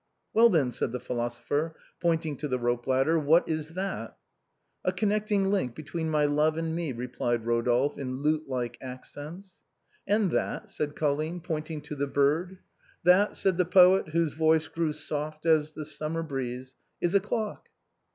[0.33, 4.17] "Well, then," said the philosopher, pointing to the rope ladder," what is that?""
[4.83, 9.61] A connecting link between my love and me," replied Eodolphe, in lute like accents."
[10.07, 12.57] And that?" said Colline, pointing to the bird."
[13.03, 17.19] That," said the poet, whose voice grew soft as the sum mer breeze," is a
[17.19, 17.69] clock."